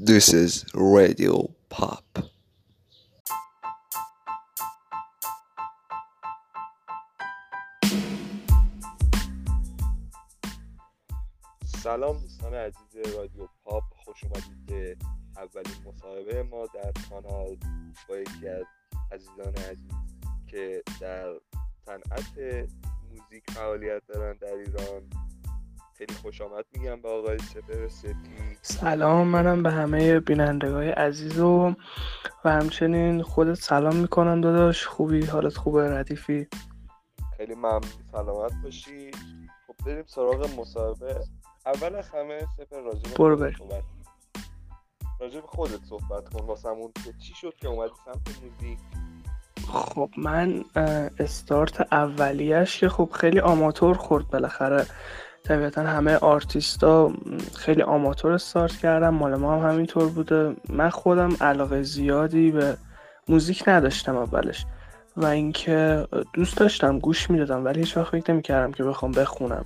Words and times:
This 0.00 0.32
is 0.32 0.64
Radio 0.74 1.50
Pop. 1.68 2.04
سلام 11.82 12.18
دوستان 12.18 12.54
عزیز 12.54 12.96
رادیو 13.16 13.48
پاپ 13.64 13.82
خوش 14.04 14.24
اومدید 14.24 14.66
به 14.66 14.96
اولین 15.36 15.74
مصاحبه 15.84 16.42
ما 16.42 16.66
در 16.66 16.92
کانال 17.10 17.56
با 18.08 18.16
یکی 18.16 18.48
از 18.48 18.64
عزیزان 19.12 19.54
عزیز 19.54 19.92
که 20.46 20.82
در 21.00 21.34
صنعت 21.86 22.38
موزیک 23.10 23.50
فعالیت 23.50 24.02
دارن 24.08 24.36
در 24.36 24.54
ایران 24.54 25.10
خیلی 25.94 26.14
خوش 26.14 26.40
آمد 26.40 26.64
میگم 26.72 27.02
به 27.02 27.08
آقای 27.08 27.38
سپر 27.38 27.88
سپی 27.88 28.47
سلام 28.62 29.26
منم 29.28 29.62
به 29.62 29.70
همه 29.70 30.20
بینندگان 30.20 30.82
عزیز 30.82 31.38
و 31.38 31.74
و 32.44 32.50
همچنین 32.50 33.22
خودت 33.22 33.54
سلام 33.54 33.96
می‌کنم 33.96 34.40
داداش. 34.40 34.86
خوبی؟ 34.86 35.26
حالت 35.26 35.56
خوبه 35.56 35.98
ردیفی؟ 35.98 36.48
خیلی 37.36 37.54
ممنون. 37.54 37.82
سلامت 38.12 38.52
باشی. 38.64 39.10
خب 39.66 39.74
بریم 39.86 40.04
سراغ 40.06 40.60
مصاحبه. 40.60 41.20
اول 41.66 41.94
از 41.94 42.08
همه 42.08 42.46
سپر 42.56 42.80
راجع 42.80 43.10
به 43.10 43.16
برو 43.18 43.36
بریم. 43.36 43.58
به 45.20 45.40
خودت 45.46 45.84
صحبت 45.88 46.28
کن. 46.28 46.46
واسمون 46.46 46.92
که 47.04 47.12
چی 47.18 47.34
شد 47.34 47.54
که 47.60 47.68
اومدی 47.68 47.92
سمت 48.04 48.42
موزیک؟ 48.42 48.78
خب 49.72 50.10
من 50.16 50.64
استارت 51.18 51.92
اولیش 51.92 52.80
که 52.80 52.88
خب 52.88 53.10
خیلی 53.14 53.40
آماتور 53.40 53.94
خورد 53.94 54.28
بالاخره. 54.28 54.86
طبیعتا 55.44 55.82
همه 55.82 56.16
آرتیستا 56.16 57.12
خیلی 57.56 57.82
آماتور 57.82 58.32
استارت 58.32 58.76
کردم 58.76 59.14
مال 59.14 59.36
ما 59.36 59.56
هم 59.56 59.70
همینطور 59.70 60.08
بوده. 60.08 60.56
من 60.68 60.90
خودم 60.90 61.36
علاقه 61.40 61.82
زیادی 61.82 62.50
به 62.50 62.76
موزیک 63.28 63.68
نداشتم 63.68 64.16
اولش 64.16 64.66
و 65.16 65.26
اینکه 65.26 66.06
دوست 66.32 66.56
داشتم 66.56 66.98
گوش 66.98 67.30
می‌دادم 67.30 67.64
ولی 67.64 67.80
هیچ 67.80 67.96
وقت 67.96 68.10
فکر 68.10 68.32
نمی‌کردم 68.32 68.72
که 68.72 68.84
بخوام 68.84 69.12
بخونم. 69.12 69.64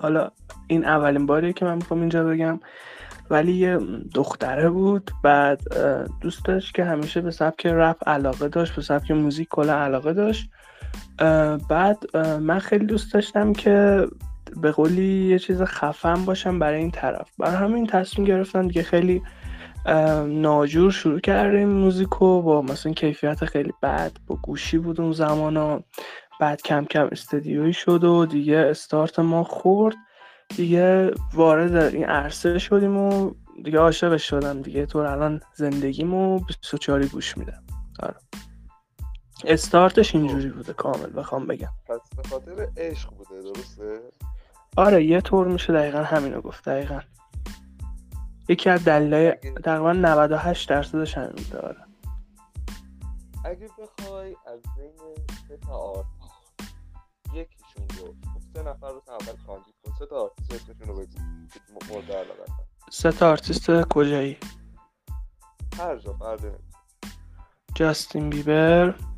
حالا 0.00 0.30
این 0.66 0.84
اولین 0.84 1.26
باریه 1.26 1.52
که 1.52 1.64
من 1.64 1.74
می‌خوام 1.74 2.00
اینجا 2.00 2.24
بگم. 2.24 2.60
ولی 3.30 3.52
یه 3.52 3.78
دختره 4.14 4.70
بود 4.70 5.10
بعد 5.22 5.60
دوست 6.20 6.44
داشت 6.44 6.74
که 6.74 6.84
همیشه 6.84 7.20
به 7.20 7.30
سبک 7.30 7.66
رپ 7.66 8.08
علاقه 8.08 8.48
داشت 8.48 8.76
به 8.76 8.82
سبک 8.82 9.10
موزیک 9.10 9.48
کلا 9.50 9.78
علاقه 9.78 10.12
داشت. 10.12 10.50
بعد 11.68 12.16
من 12.16 12.58
خیلی 12.58 12.86
دوست 12.86 13.14
داشتم 13.14 13.52
که 13.52 14.06
به 14.56 14.72
قولی 14.72 15.28
یه 15.28 15.38
چیز 15.38 15.62
خفن 15.62 16.24
باشم 16.24 16.58
برای 16.58 16.78
این 16.80 16.90
طرف. 16.90 17.30
برای 17.38 17.56
همین 17.56 17.86
تصمیم 17.86 18.26
گرفتم 18.26 18.68
دیگه 18.68 18.82
خیلی 18.82 19.22
ناجور 20.26 20.90
شروع 20.90 21.20
کردیم 21.20 21.68
موزیکو 21.68 22.42
با 22.42 22.62
مثلا 22.62 22.92
کیفیت 22.92 23.44
خیلی 23.44 23.72
بد 23.82 24.12
با 24.26 24.36
گوشی 24.42 24.78
بود 24.78 25.00
اون 25.00 25.12
زمانا 25.12 25.82
بعد 26.40 26.62
کم 26.62 26.84
کم 26.84 27.08
استدیویی 27.12 27.72
شد 27.72 28.04
و 28.04 28.26
دیگه 28.26 28.56
استارت 28.56 29.18
ما 29.18 29.44
خورد. 29.44 29.96
دیگه 30.56 31.10
وارد 31.34 31.76
این 31.94 32.04
عرصه 32.04 32.58
شدیم 32.58 32.96
و 32.96 33.30
دیگه 33.64 33.78
عاشقش 33.78 34.28
شدم 34.30 34.62
دیگه. 34.62 34.86
تو 34.86 34.98
الان 34.98 35.40
زندگیمو 35.54 36.38
24 36.38 37.06
گوش 37.06 37.38
میدم. 37.38 37.62
آره. 38.02 38.14
استارتش 39.46 40.14
اینجوری 40.14 40.48
بوده 40.48 40.72
کامل 40.72 41.10
بخوام 41.16 41.46
بگم. 41.46 41.70
پس 41.86 42.00
به 42.16 42.28
خاطر 42.28 42.68
عشق 42.76 43.10
بوده 43.10 43.42
درسته؟ 43.42 44.00
آره 44.76 45.04
یه 45.04 45.20
طور 45.20 45.48
میشه 45.48 45.72
دقیقا 45.72 46.02
همینو 46.02 46.40
گفت 46.40 46.68
دقیقا. 46.68 47.00
یکی 48.48 48.70
از 48.70 48.84
دلایل 48.84 49.34
تقریبا 49.64 49.92
98 49.92 50.68
درصدش 50.68 51.18
همین 51.18 51.32
بوده 51.32 51.58
آره. 51.58 51.84
اگه 53.44 53.68
بخوای 53.78 54.36
از 54.46 54.60
بین 54.76 55.26
سه 55.48 55.56
تا 55.56 55.72
آرتیست 55.72 56.34
یکیشون 57.34 57.88
رو 57.98 58.06
خب 58.06 58.40
سه 58.54 58.62
نفر 58.62 58.88
رو 58.88 59.02
تا 59.06 59.12
اول 59.12 59.44
کاندید 59.46 59.74
کن 59.84 59.92
سه 59.98 60.06
تا 60.06 60.16
آرتیست 60.22 60.52
اسمشون 60.52 60.88
رو 60.88 60.94
بگو 60.94 61.94
مورد 61.94 62.12
علاقه 62.12 62.44
سه 62.90 63.12
تا 63.12 63.30
آرتیست 63.30 63.82
کجایی؟ 63.82 64.36
هر 65.78 65.96
جا 65.96 66.12
فرق 66.12 66.44
نمی‌کنه. 66.44 66.60
جاستین 67.74 68.30
بیبر. 68.30 68.90
خب، 68.90 69.13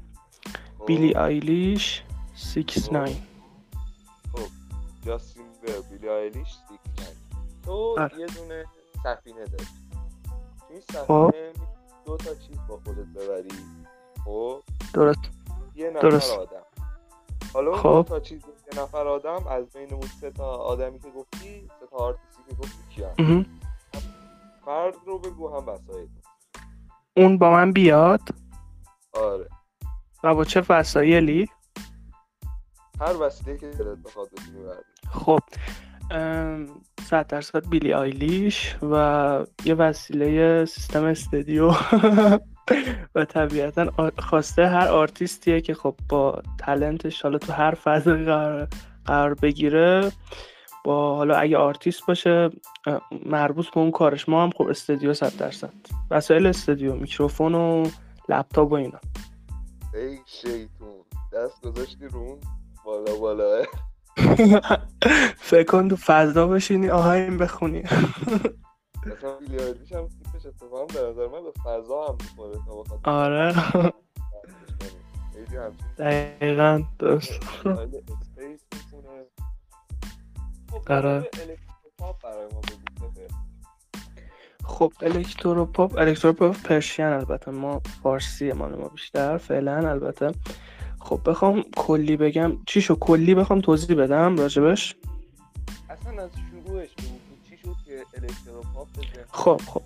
بیلی 0.86 1.14
آیلیش 1.14 2.02
سیکس 2.34 2.86
خب. 2.86 2.92
ناین 2.92 3.16
خب 4.32 4.48
جاستین 5.06 5.44
بیبر 5.62 5.80
بیلی 5.90 6.08
آیلیش 6.08 6.48
سیکس 6.48 6.80
ناین 6.98 7.16
تو 7.64 7.96
آره. 7.98 8.18
یه 8.18 8.26
دونه 8.26 8.64
سفینه 9.04 9.44
داری 9.44 9.64
تو 9.90 9.96
این 10.70 10.80
خب. 11.06 11.30
سفینه 11.30 11.52
دو 12.06 12.16
تا 12.16 12.34
چیز 12.34 12.56
با 12.68 12.80
خودت 12.84 13.06
ببری 13.06 13.48
خب 14.24 14.62
درست 14.94 15.20
یه 15.74 15.90
نفر 15.90 16.00
درست. 16.08 16.32
آدم 16.32 16.62
حالا 17.54 17.76
خب. 17.76 17.92
دو 17.92 18.02
تا 18.02 18.20
چیز 18.20 18.42
یه 18.72 18.82
نفر 18.82 19.06
آدم 19.06 19.46
از 19.46 19.70
بین 19.70 19.92
اون 19.94 20.06
سه 20.20 20.30
تا 20.30 20.50
آدمی 20.50 20.98
که 20.98 21.10
گفتی 21.10 21.68
سه 21.80 21.86
تا 21.90 21.96
آرتیستی 21.96 22.42
که 22.48 22.54
گفتی 22.54 22.78
کی‌ان. 22.94 23.46
فرد 24.64 24.94
رو 25.06 25.18
بگو 25.18 25.48
هم 25.48 25.68
وسایل 25.68 26.08
اون 27.16 27.38
با 27.38 27.50
من 27.50 27.72
بیاد 27.72 28.20
آره 29.12 29.48
و 30.24 30.34
با 30.34 30.44
چه 30.44 30.62
وسایلی؟ 30.68 31.48
هر 33.00 33.16
وسیله 33.16 33.58
که 33.58 33.66
دلت 33.66 33.98
بخواد 34.04 34.28
خب 35.10 35.40
صد 37.02 37.26
درصد 37.26 37.68
بیلی 37.68 37.92
آیلیش 37.92 38.76
و 38.82 39.46
یه 39.64 39.74
وسیله 39.74 40.64
سیستم 40.64 41.04
استدیو 41.04 41.70
و 43.14 43.24
طبیعتا 43.24 44.12
خواسته 44.18 44.66
هر 44.66 44.88
آرتیستیه 44.88 45.60
که 45.60 45.74
خب 45.74 45.94
با 46.08 46.42
تلنتش 46.58 47.22
حالا 47.22 47.38
تو 47.38 47.52
هر 47.52 47.74
فضایی 47.74 48.24
قرار, 48.24 48.68
قرار 49.04 49.34
بگیره 49.34 50.12
با 50.84 51.16
حالا 51.16 51.36
اگه 51.36 51.56
آرتیست 51.56 52.06
باشه 52.06 52.50
مربوط 53.26 53.70
به 53.70 53.80
اون 53.80 53.90
کارش. 53.90 54.28
ما 54.28 54.42
هم 54.42 54.50
خب 54.50 54.62
studio 54.62 55.14
صد 55.14 55.36
درصد. 55.36 55.72
وسایل 56.10 56.46
studio 56.46 56.94
میکروفون 56.94 57.54
و 57.54 57.88
لپتاپ 58.28 58.72
و 58.72 58.74
اینا. 58.74 58.98
ای 59.96 60.18
شیطون 60.26 61.04
دست 61.32 61.60
گذاشتی 61.60 62.08
رو 62.08 62.18
اون 62.18 62.40
بالا 62.84 63.16
بالا 63.16 63.64
فکر 65.36 65.64
کن 65.64 65.88
تو 65.88 65.96
فضا 65.96 66.46
بشینی 66.46 66.88
آهنگ 66.88 67.38
بخونی 67.38 67.82
مثلا 69.06 69.36
بیلی 69.40 69.58
آیلیش 69.58 69.92
هم 69.92 70.08
تیپش 70.08 70.46
اتفاقا 70.46 70.84
به 70.84 71.10
نظر 71.10 71.26
من 71.26 71.42
به 71.42 71.52
فضا 71.64 72.06
هم 72.06 72.16
می‌خوره 72.20 72.58
آره 73.04 73.54
دقیقا 75.98 76.82
درست. 76.98 77.44
خب 77.44 77.68
آره. 80.92 81.10
electropop 81.10 82.22
برای 82.22 82.48
ما. 82.52 82.60
خب 84.66 84.92
electropop 85.00 85.98
electropop 85.98 86.56
Persian 86.62 87.06
البته. 87.06 87.50
ما 87.50 87.78
فارسی 88.02 88.52
مال 88.52 88.74
ما 88.74 88.88
بیشتر 88.88 89.38
فعلا 89.38 89.90
البته. 89.90 90.32
خب 91.00 91.20
بخوام 91.26 91.64
کلی 91.76 92.16
بگم. 92.16 92.52
چی 92.66 92.80
شو 92.80 92.94
کلی 92.94 93.34
بخوام 93.34 93.60
توضیح 93.60 93.96
بدم 93.96 94.36
راجبش. 94.36 94.96
اصلا 95.90 96.22
از 96.22 96.30
شروعش 96.50 96.88
بگو. 96.98 97.18
چی 97.50 97.56
شد 97.56 97.76
که 97.86 98.04
الکتروپاپ 98.14 98.88
خب 99.30 99.60
خب. 99.66 99.82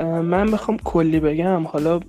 من 0.00 0.50
بخوام 0.50 0.78
کلی 0.78 1.20
بگم. 1.20 1.66
حالا 1.66 2.00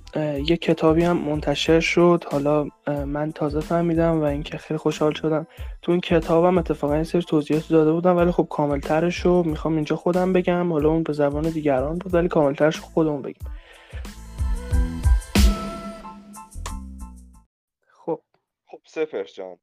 یه 0.46 0.56
کتابی 0.56 1.04
هم 1.04 1.16
منتشر 1.16 1.80
شد. 1.80 2.24
حالا 2.32 2.68
من 2.86 3.32
تازه 3.32 3.60
فهمیدم 3.60 4.20
و 4.20 4.24
اینکه 4.24 4.58
خیلی 4.58 4.78
خوشحال 4.78 5.12
شدم. 5.12 5.46
تو 5.82 5.92
این 5.92 6.00
کتابم 6.00 6.58
اتفاقا 6.58 6.96
یه 6.96 7.02
سری 7.02 7.22
توضیحات 7.22 7.68
داده 7.68 7.92
بودم 7.92 8.16
ولی 8.16 8.30
خب 8.30 8.46
کاملترش 8.50 9.20
رو 9.20 9.42
می‌خوام 9.42 9.74
اینجا 9.74 9.96
خودم 9.96 10.32
بگم. 10.32 10.72
حالا 10.72 10.88
اون 10.88 11.02
به 11.02 11.12
زبان 11.12 11.50
دیگران 11.50 11.98
بود 11.98 12.14
ولی 12.14 12.28
کاملترش 12.28 12.76
رو 12.76 12.82
خودمون 12.82 13.22
بگیم. 13.22 13.50
خب. 17.88 18.20
خب 18.66 18.78
سفر 18.86 19.24
جان. 19.24 19.58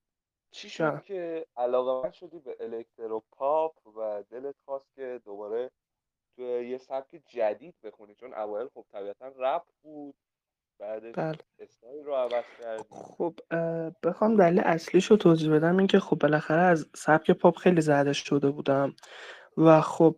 چی 0.52 0.70
شد. 0.70 1.02
که 1.04 1.46
علاقه 1.58 2.12
شدی 2.12 2.40
به 2.40 2.56
الکتروپاپ 2.60 3.88
و 3.98 4.24
دلت 4.32 4.56
خواست 4.66 4.88
که 4.96 5.22
دوباره 5.26 5.72
تو 6.38 6.42
یه 6.44 6.78
سبک 6.78 7.22
جدید 7.28 7.76
بخونی 7.84 8.16
چون 8.16 8.34
اوایل 8.34 8.68
خب 8.74 8.86
طبیعتا 8.94 9.28
رپ 9.40 9.64
بود 9.84 10.16
بعدش 10.80 11.16
بله. 11.18 11.38
استایل 11.60 12.06
رو 12.06 12.16
عوض 12.16 12.46
کردی. 12.62 12.86
خب 12.92 13.36
بخوام 14.04 14.38
دلیل 14.38 14.60
اصلیش 14.60 15.06
رو 15.12 15.18
توضیح 15.18 15.54
بدم 15.56 15.78
این 15.78 15.88
که 15.88 16.00
خب 16.00 16.18
بالاخره 16.20 16.62
از 16.62 16.88
سبک 16.96 17.32
پاپ 17.32 17.58
خیلی 17.58 17.82
زده 17.82 18.14
شده 18.14 18.50
بودم 18.52 18.96
و 19.58 19.82
خب 19.82 20.16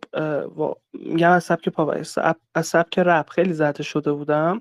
میگم 0.92 1.30
از 1.30 1.44
سبک 1.44 1.68
پاپ 1.68 1.88
از 1.88 2.08
سب- 2.08 2.40
از 2.54 2.66
سبک 2.66 2.98
رپ 2.98 3.30
خیلی 3.30 3.52
زده 3.52 3.82
شده 3.82 4.12
بودم 4.12 4.60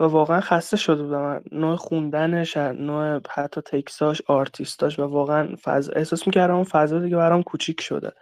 و 0.00 0.04
واقعا 0.04 0.40
خسته 0.40 0.76
شده 0.76 1.02
بودم. 1.02 1.44
نوع 1.52 1.76
خوندنش 1.76 2.56
نوع 2.56 3.20
حتی 3.30 3.60
تکساش 3.60 4.22
آرتیستاش 4.26 4.98
و 4.98 5.02
واقعا 5.02 5.56
فضا 5.62 5.92
احساس 5.92 6.26
می‌کردم 6.26 6.54
اون 6.54 6.64
فضا 6.64 6.98
دیگه 7.00 7.16
برام 7.16 7.42
کوچیک 7.42 7.80
شده. 7.80 8.12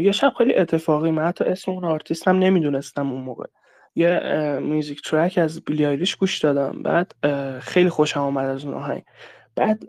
یه 0.00 0.12
شب 0.12 0.32
خیلی 0.38 0.54
اتفاقی 0.54 1.10
من 1.10 1.24
حتی 1.26 1.44
اسم 1.44 1.72
اون 1.72 1.84
آرتیست 1.84 2.28
هم 2.28 2.38
نمی‌دونستم 2.38 3.12
اون 3.12 3.20
موقع. 3.20 3.46
یه 3.94 4.20
music 4.62 5.02
track 5.02 5.38
از 5.38 5.64
بیلی 5.64 5.86
آیلیش 5.86 6.16
گوش 6.16 6.38
دادم. 6.38 6.82
بعد 6.82 7.12
خیلی 7.60 7.88
خوشم 7.88 8.20
آمد 8.20 8.46
از 8.46 8.64
اون 8.64 8.74
آهنگ. 8.74 9.02
بعد 9.56 9.84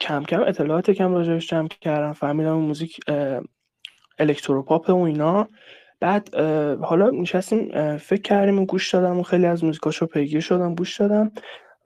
کم 0.00 0.24
کم 0.24 0.40
اطلاعات 0.40 0.90
کم 0.90 1.14
راجبش 1.14 1.48
جمع 1.48 1.68
کردم. 1.68 2.12
فهمیدم 2.12 2.54
اون 2.54 2.64
موزیک 2.64 3.00
electropop 4.18 4.90
و 4.90 5.02
اینا. 5.02 5.48
بعد 6.00 6.34
حالا 6.82 7.10
نشستیم 7.10 7.96
فکر 7.96 8.22
کردیم 8.22 8.58
و 8.58 8.66
گوش 8.66 8.94
دادم 8.94 9.18
و 9.18 9.22
خیلی 9.22 9.46
از 9.46 9.64
موزیکاشو 9.64 10.06
پیگیر 10.06 10.40
شدم 10.40 10.74
گوش 10.74 11.00
دادم. 11.00 11.32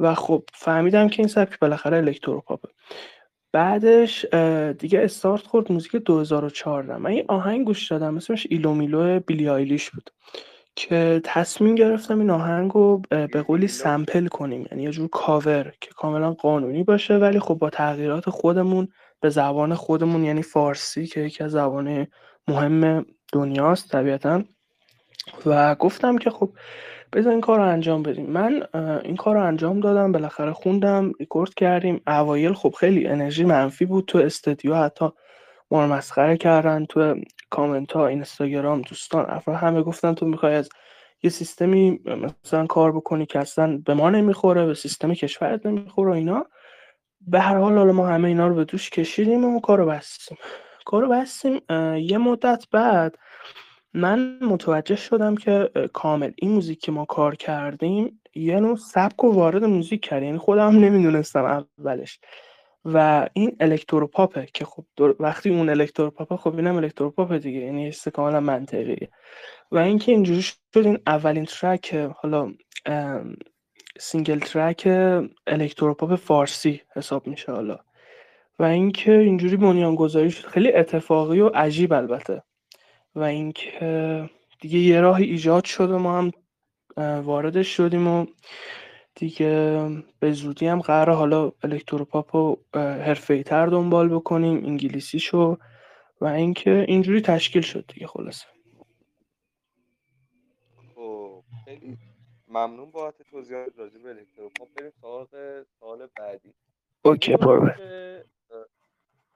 و 0.01 0.15
خب 0.15 0.43
فهمیدم 0.53 1.09
که 1.09 1.21
این 1.23 1.29
سبک 1.29 1.59
بالاخره 1.59 1.97
electropop 1.97 2.62
ه 2.62 2.69
بعدش 3.55 4.25
دیگه 4.79 5.01
استارت 5.01 5.47
خورد 5.47 5.73
موزیک 5.73 5.97
2014 5.97 6.97
من 6.97 7.13
یه 7.13 7.25
آهنگ 7.29 7.67
گوش 7.67 7.91
دادم 7.91 8.17
اسمش 8.17 8.47
ایلو 8.51 8.75
میلو 8.75 9.21
بیلی 9.21 9.49
آیلیش 9.49 9.91
بود 9.91 10.11
که 10.77 11.21
تصمیم 11.25 11.75
گرفتم 11.75 12.21
این 12.21 12.31
آهنگ 12.31 12.71
رو 12.71 13.03
به 13.11 13.43
قولی 13.43 13.69
سمپل 13.69 14.27
کنیم. 14.27 14.67
یعنی 14.71 14.83
یه 14.83 14.91
جور 14.91 15.09
کاور 15.09 15.73
که 15.81 15.91
کاملا 15.97 16.33
قانونی 16.33 16.85
باشه 16.85 17.15
ولی 17.17 17.41
خب 17.41 17.55
با 17.55 17.71
تغییرات 17.71 18.31
خودمون 18.31 18.89
به 19.21 19.29
زبان 19.29 19.75
خودمون 19.75 20.25
یعنی 20.25 20.43
فارسی 20.43 21.07
که 21.07 21.21
یکی 21.21 21.45
از 21.45 21.51
زبان 21.51 22.07
مهم 22.49 23.07
دنیاست 23.33 23.89
طبیعتا. 23.89 24.43
و 25.47 25.75
گفتم 25.75 26.19
که 26.19 26.31
خب 26.31 26.51
بذار 27.15 27.33
این 27.33 27.41
کار 27.41 27.59
رو 27.59 27.65
انجام 27.65 28.03
بدیم. 28.03 28.27
من 28.27 28.67
این 29.05 29.17
کار 29.17 29.35
رو 29.35 29.47
انجام 29.47 29.81
دادم 29.81 30.13
بالاخره 30.13 30.53
خوندم 30.53 31.13
ریکورد 31.21 31.55
کردیم. 31.55 32.01
اوایل 32.07 32.53
خب 32.53 32.75
خیلی 32.79 33.07
انرژی 33.07 33.45
منفی 33.45 33.85
بود 33.85 34.05
تو 34.05 34.19
استودیو 34.19 34.75
حتی 34.75 35.09
ما 35.71 35.87
مسخره 35.87 36.37
کردن 36.37 36.85
تو 36.85 37.15
کامنت 37.51 37.93
ها 37.93 38.07
اینستاگرام 38.07 38.83
دوستان 38.83 39.31
افراد 39.31 39.57
همه 39.57 39.83
گفتن 39.83 40.15
تو 40.15 40.27
می‌خوای 40.27 40.55
از 40.55 40.69
یه 41.23 41.31
سیستمی 41.31 42.01
مثلا 42.45 42.67
کار 42.67 42.93
بکنی 42.93 43.27
که 43.27 43.39
اصلا 43.39 43.83
به 43.85 43.95
ما 43.95 44.11
نمی‌خوره 44.11 44.67
به 44.67 44.75
سیستم 44.75 45.15
کشورت 45.15 45.67
نمی‌خوره 45.67 46.13
اینا. 46.13 46.47
به 47.21 47.41
هر 47.41 47.57
حال 47.57 47.79
حالا 47.79 47.93
ما 47.93 48.07
همه 48.07 48.29
اینا 48.29 48.49
رو 48.49 48.55
به 48.55 48.65
دوش 48.65 48.91
کشیدیم 48.91 49.45
و 49.45 49.61
کار 49.61 49.79
رو 49.79 49.87
بستیم. 49.87 50.39
کار 50.85 51.03
رو 51.03 51.09
بستیم 51.09 51.61
یه 51.97 52.19
مدت 52.19 52.65
بعد 52.73 53.19
من 53.95 54.39
متوجه 54.43 54.97
شدم 54.97 55.35
که 55.35 55.71
کامل 55.93 56.31
این 56.37 56.53
موزیک 56.53 56.81
که 56.81 56.93
ما 56.93 57.05
کار 57.05 57.35
کردیم 57.35 58.21
یه 58.35 58.61
نوع 58.61 58.77
سبک 58.77 59.25
و 59.25 59.33
وارد 59.33 59.65
موزیک 59.65 60.01
کرد. 60.01 60.23
یعنی 60.23 60.39
خودم 60.39 60.79
نمی‌دونستم 60.79 61.65
اولش. 61.79 62.19
و 62.85 63.29
این 63.33 63.57
electropop 63.61 64.39
ه 64.39 64.47
که 64.55 64.65
خب 64.65 64.85
وقتی 65.21 65.51
اون 65.51 65.69
electropop 65.69 66.30
ه 66.30 66.37
خب 66.37 66.57
اینم 66.57 66.77
electropop 66.77 67.33
ه 67.33 67.39
دیگه. 67.39 67.59
یعنی 67.59 67.89
است 67.89 68.09
کاملا 68.09 68.41
منطقیه. 68.41 69.09
و 69.73 69.79
اینکه 69.79 70.13
اینجوری 70.13 70.43
شد 70.43 70.59
این 70.75 70.99
اولین 71.07 71.45
track 71.45 71.95
حالا 71.95 72.53
single 73.99 74.39
track 74.39 74.89
electropop 75.47 76.15
فارسی 76.15 76.81
حساب 76.97 77.27
میشه 77.27 77.53
حالا. 77.53 77.79
و 78.59 78.63
اینکه 78.63 79.13
اینجوری 79.13 79.57
بنیان 79.57 79.95
گذاری 79.95 80.31
شد. 80.31 80.47
خیلی 80.47 80.73
اتفاقی 80.73 81.41
و 81.41 81.49
عجیب 81.49 81.93
البته. 81.93 82.43
و 83.15 83.23
اینکه 83.23 84.31
دیگه 84.61 84.79
یه 84.79 85.01
راهی 85.01 85.25
ایجاد 85.25 85.65
شد 85.65 85.91
و 85.91 85.99
ما 85.99 86.19
هم 86.19 86.31
واردش 87.23 87.77
شدیم 87.77 88.09
و 88.09 88.27
دیگه 89.15 89.89
به 90.19 90.33
زودی 90.33 90.67
هم 90.67 90.81
قرار 90.81 91.17
حالا 91.17 91.53
electropop 91.63 92.37
رو 92.37 92.59
حرفه‌ای 92.75 93.43
تر 93.43 93.67
دنبال 93.67 94.09
بکنیم 94.09 94.65
انگلیسیشو 94.65 95.59
و 96.21 96.25
اینکه 96.25 96.85
اینجوری 96.89 97.21
تشکیل 97.21 97.63
شد 97.63 97.85
دیگه 97.95 98.07
خلاصه. 98.07 98.47
خب 100.95 101.45
خیلی 101.65 101.99
ممنون 102.49 102.91
بابت 102.91 103.23
توضیحات 103.23 103.79
راجع 103.79 103.99
به 103.99 104.09
electropop. 104.09 104.69
بریم 104.75 104.93
سراغ 105.01 105.29
سوال 105.81 106.09
بعدی. 106.17 106.55
okay 107.03 107.37
برو. 107.37 107.71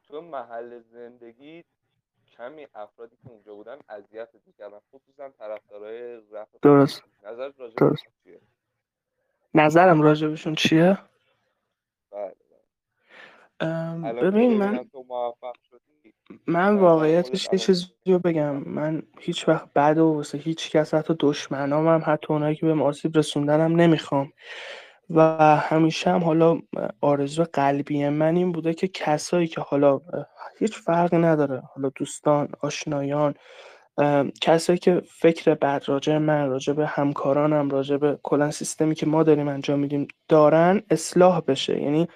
تو 0.08 0.20
محل 0.20 0.80
زندگی 0.80 1.64
کمی 2.38 2.67
افرادی 2.75 3.17
که 3.17 3.31
اونجا 3.31 3.55
بودن 3.55 3.79
اذیت 3.88 4.29
می‌کردن. 4.46 4.79
خصوصا 4.94 5.29
طرفدارای 5.38 6.17
رپ 6.32 6.49
درست. 6.62 7.02
نظر 7.25 7.50
راجع 7.58 7.75
درست. 7.76 8.05
چیه؟ 8.25 8.40
نظرم 9.55 10.02
راجبشون 10.02 10.55
چیه؟ 10.55 10.99
بله 12.12 12.35
الان 13.61 14.31
ببین 14.31 14.56
من 14.56 14.90
من 16.46 16.76
واقعیتش 16.76 17.49
یه 17.52 17.58
چیزی 17.58 17.87
رو 18.06 18.19
بگم. 18.19 18.56
من 18.56 19.02
هیچ 19.19 19.49
وقت 19.49 19.73
بد 19.73 19.99
و 19.99 20.12
واسه 20.14 20.38
هیچ 20.38 20.70
کس 20.70 20.94
حتی 20.94 21.14
دشمنام 21.20 21.88
هم 21.88 22.02
حتی 22.06 22.26
اونایی 22.32 22.56
که 22.56 22.67
به 22.67 22.82
آسیب 22.82 23.19
رسوندنم 23.19 23.81
نمی‌خوام. 23.81 24.32
و 25.10 25.20
همیشه 25.56 26.10
هم 26.10 26.25
حالا 26.25 26.58
آرزو 27.00 27.44
قلبی 27.52 28.08
من 28.08 28.37
این 28.37 28.52
بوده 28.52 28.75
که 28.75 28.88
کسایی 28.88 29.46
که 29.46 29.60
حالا 29.60 30.00
هیچ 30.58 30.78
فرقی 30.78 31.19
نداره 31.19 31.62
حالا 31.75 31.90
دوستان 31.94 32.49
آشنایان 32.60 33.34
کسایی 34.40 34.78
که 34.78 35.02
فکر 35.20 35.55
بد 35.55 35.84
راجع 35.87 36.19
من 36.19 36.49
راجع 36.49 36.72
به 36.72 36.87
همکارانم 36.87 37.70
راجع 37.70 37.96
به 37.96 38.19
کلا 38.22 38.50
سیستمی 38.50 38.94
که 38.94 39.06
ما 39.06 39.22
داریم 39.22 39.49
انجام 39.49 39.78
میدیم 39.78 40.08
دارن 40.28 40.82
اصلاح 40.90 41.40
بشه. 41.40 41.82
یعنی 41.82 42.08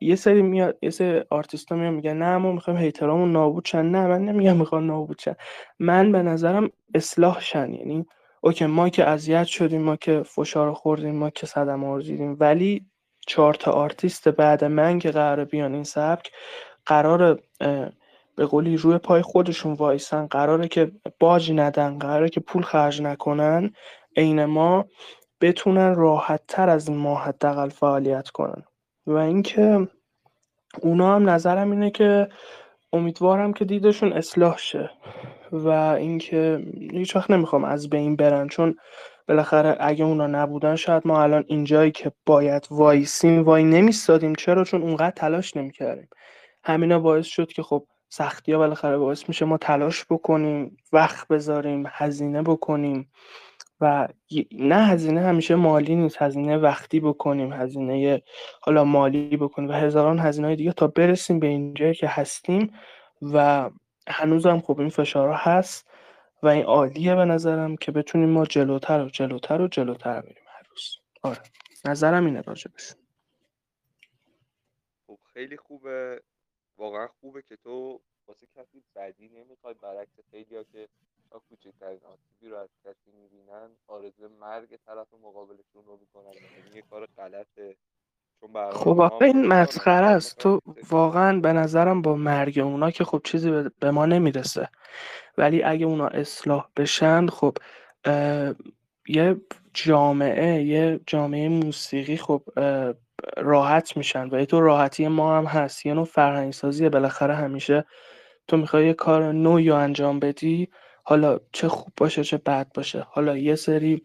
یه 0.00 0.16
سری 0.16 0.42
میاد 0.42 0.78
یه 0.82 0.90
سری 0.90 1.22
آرتیستا 1.30 1.76
میان 1.76 1.94
میگن 1.94 2.16
نه 2.16 2.36
ما 2.36 2.52
می‌خوایم 2.52 2.80
hater 2.80 3.12
امون 3.12 3.32
نابود 3.32 3.64
شن. 3.64 3.86
نه 3.86 4.06
من 4.06 4.24
نمیگم 4.24 4.56
می‌خوام 4.56 4.86
نابود 4.86 5.18
شن. 5.18 5.34
من 5.78 6.12
به 6.12 6.22
نظرم 6.22 6.70
اصلاح 6.94 7.40
شن. 7.40 7.74
یعنی 7.74 8.06
okay 8.44 8.66
ما 8.66 8.88
که 8.88 9.04
اذیت 9.04 9.44
شدیم 9.44 9.82
ما 9.82 9.96
که 9.96 10.22
فشار 10.22 10.72
خوردیم 10.72 11.14
ما 11.14 11.30
که 11.30 11.46
صدمه 11.46 11.86
ورزیدیم. 11.86 12.36
ولی 12.40 12.86
چهار 13.26 13.54
تا 13.54 13.70
آرتیست 13.70 14.28
بعد 14.28 14.64
من 14.64 14.98
که 14.98 15.10
قراره 15.10 15.44
بیان 15.44 15.74
این 15.74 15.84
سبک 15.84 16.30
قرار 16.86 17.40
به 18.36 18.46
قولی 18.46 18.76
روی 18.76 18.98
پای 18.98 19.22
خودشون 19.22 19.72
وایسن. 19.72 20.26
قراره 20.26 20.68
که 20.68 20.92
باج 21.20 21.52
ندن 21.52 21.98
قراره 21.98 22.28
که 22.28 22.40
پول 22.40 22.62
خرج 22.62 23.02
نکنن. 23.02 23.72
عین 24.16 24.44
ما 24.44 24.84
بتونن 25.40 25.94
راحت 25.94 26.40
تر 26.48 26.68
از 26.68 26.90
ما 26.90 27.16
حداقل 27.16 27.68
فعالیت 27.68 28.28
کنن. 28.28 28.62
و 29.06 29.16
اینکه 29.16 29.88
اونا 30.80 31.14
هم 31.14 31.30
نظرم 31.30 31.70
اینه 31.70 31.90
که 31.90 32.28
امیدوارم 32.92 33.52
که 33.52 33.64
دیدشون 33.64 34.12
اصلاح 34.12 34.58
شه 34.58 34.90
و 35.52 35.68
اینکه 35.68 36.66
هیچ 36.92 37.16
وقت 37.16 37.30
نمی‌خوام 37.30 37.64
از 37.64 37.90
بین 37.90 38.16
برن. 38.16 38.48
چون 38.48 38.76
بالاخره 39.28 39.76
اگه 39.80 40.04
اونا 40.04 40.26
نبودن 40.26 40.76
شاید 40.76 41.02
ما 41.06 41.22
الان 41.22 41.44
اینجایی 41.46 41.90
که 41.90 42.12
باید 42.26 42.68
وایسیم 42.70 43.42
وای 43.42 43.64
نمیستادیم. 43.64 44.34
چرا؟ 44.34 44.64
چون 44.64 44.82
اونقدر 44.82 45.10
تلاش 45.10 45.56
نمی‌کردیم. 45.56 46.08
همینا 46.64 46.98
باعث 46.98 47.26
شد 47.26 47.48
که 47.48 47.62
خب 47.62 47.86
سختی 48.08 48.52
ها 48.52 48.58
بالاخره 48.58 48.98
باعث 48.98 49.28
میشه 49.28 49.44
ما 49.44 49.58
تلاش 49.58 50.04
بکنیم 50.10 50.76
وقت 50.92 51.28
بذاریم 51.28 51.84
هزینه 51.88 52.42
بکنیم. 52.42 53.10
و 53.82 54.08
نه 54.52 54.76
هزینه 54.76 55.20
همیشه 55.20 55.54
مالی 55.54 55.96
نیست 55.96 56.22
هزینه 56.22 56.56
وقتی 56.56 57.00
بکنیم 57.00 57.52
هزینه 57.52 58.22
حالا 58.60 58.84
مالی 58.84 59.36
بکنیم 59.36 59.68
و 59.68 59.72
هزاران 59.72 60.18
هزینه 60.18 60.56
دیگه 60.56 60.72
تا 60.72 60.86
برسیم 60.86 61.40
به 61.40 61.46
اینجایی 61.46 61.94
که 61.94 62.08
هستیم 62.08 62.74
و 63.22 63.70
هنوز 64.08 64.46
هم 64.46 64.60
خب 64.60 64.80
این 64.80 64.88
فشارها 64.88 65.36
هست 65.36 65.88
و 66.42 66.48
این 66.48 66.64
عالیه 66.64 67.14
به 67.14 67.24
نظرم 67.24 67.76
که 67.76 67.92
بتونیم 67.92 68.28
ما 68.28 68.44
جلوتر 68.44 69.04
و 69.04 69.08
جلوتر 69.08 69.60
و 69.60 69.68
جلوتر 69.68 70.20
بریم 70.20 70.44
هر 70.46 70.62
روز. 70.70 70.98
آره. 71.22 71.42
نظرم 71.84 72.26
اینه 72.26 72.40
راجبش 72.40 72.94
خب 75.06 75.18
خیلی 75.32 75.56
خوبه. 75.56 76.22
واقعا 76.78 77.08
خوبه 77.20 77.42
که 77.42 77.56
تو 77.56 78.00
واسه 78.26 78.46
کسی 78.56 78.82
بدی 78.96 79.28
نمی‌خوای 79.28 79.74
برعکس 79.82 80.20
خیلی 80.30 80.64
که 80.72 80.88
کوچکترین 81.38 82.00
آسیبی 82.04 82.48
رو 82.50 82.56
از 82.56 82.68
کسی 82.84 83.10
می‌بینن 83.22 83.68
آرزو 83.88 84.28
مرگ 84.40 84.76
طرف 84.86 85.06
مقابلشون 85.22 85.84
رو 85.86 85.98
می‌کنن. 86.00 86.32
یعنی 86.34 86.76
یه 86.76 86.82
کار 86.90 87.08
غلطه. 87.16 87.76
چون 88.40 88.70
خب 88.70 89.00
آخه 89.00 89.14
هم 89.14 89.22
این 89.22 89.46
مسخره 89.46 90.06
است. 90.06 90.38
تو 90.38 90.60
واقعا 90.90 91.40
به 91.40 91.52
نظرم 91.52 92.02
با 92.02 92.14
مرگ 92.14 92.58
اونا 92.58 92.90
که 92.90 93.04
خب 93.04 93.20
چیزی 93.24 93.50
به 93.80 93.90
ما 93.90 94.06
نمی‌رسه. 94.06 94.68
ولی 95.38 95.62
اگه 95.62 95.86
اونا 95.86 96.06
اصلاح 96.06 96.68
بشن 96.76 97.26
خب 97.26 97.56
یه 99.08 99.40
جامعه 99.74 100.62
یه 100.62 101.00
جامعه 101.06 101.48
موسیقی 101.48 102.16
خب 102.16 102.42
راحت 103.36 103.96
میشن 103.96 104.28
و 104.28 104.44
تو 104.44 104.60
راحتی 104.60 105.08
ما 105.08 105.38
هم 105.38 105.44
هست. 105.44 105.86
یه 105.86 105.94
نوع 105.94 106.04
فرهنگ 106.04 106.52
سازیه 106.52 106.88
بالاخره 106.88 107.34
همیشه 107.34 107.84
تو 108.48 108.56
می‌خوای 108.56 108.86
یه 108.86 108.94
کار 108.94 109.32
نوعی 109.32 109.68
رو 109.68 109.76
انجام 109.76 110.20
بدی 110.20 110.68
حالا 111.02 111.38
چه 111.52 111.68
خوب 111.68 111.92
باشه 111.96 112.24
چه 112.24 112.36
بد 112.36 112.72
باشه. 112.74 113.06
حالا 113.10 113.36
یه 113.36 113.54
سری 113.54 114.02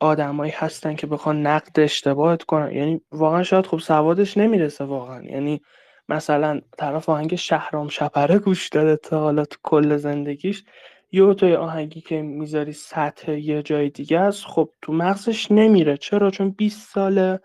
آدمایی 0.00 0.52
هستن 0.56 0.94
که 0.94 1.06
بخوان 1.06 1.46
نقد 1.46 1.80
اشتباهت 1.80 2.42
کنن. 2.42 2.72
یعنی 2.72 3.00
واقعا 3.12 3.42
شاید 3.42 3.66
خب 3.66 3.78
سوادش 3.78 4.38
نمی‌رسه 4.38 4.84
واقعا. 4.84 5.22
یعنی 5.22 5.60
مثلا 6.08 6.60
طرف 6.78 7.08
آهنگ 7.08 7.34
شهرام 7.34 7.88
شپره 7.88 8.38
گوش 8.38 8.68
داده 8.68 8.96
تا 8.96 9.20
حالا 9.20 9.44
تو 9.44 9.56
کل 9.62 9.96
زندگیش. 9.96 10.64
یه 11.12 11.34
توی 11.34 11.54
آهنگی 11.54 12.00
که 12.00 12.22
می‌ذاری 12.22 12.72
سطح 12.72 13.32
یه 13.32 13.62
جای 13.62 13.90
دیگه 13.90 14.20
است 14.20 14.44
خب 14.44 14.70
تو 14.82 14.92
مغزش 14.92 15.50
نمیره. 15.50 15.96
چرا؟ 15.96 16.30
چون 16.30 16.50
20 16.50 16.90
ساله 16.90 17.40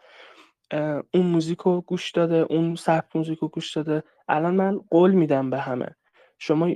اون 1.13 1.25
موزیک 1.25 1.59
رو 1.59 1.81
گوش 1.81 2.11
داده 2.11 2.35
اون 2.35 2.75
سبک 2.75 3.15
موزیک 3.15 3.39
رو 3.39 3.47
گوش 3.47 3.77
داده. 3.77 4.03
الان 4.27 4.55
من 4.55 4.79
قول 4.91 5.11
میدم 5.11 5.49
به 5.49 5.59
همه. 5.59 5.95
شما 6.39 6.69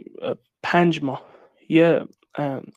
پنج 0.64 1.04
ماه. 1.04 1.26
یه 1.70 2.02